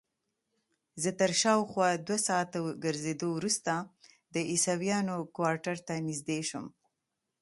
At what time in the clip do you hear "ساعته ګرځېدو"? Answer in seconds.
2.27-3.27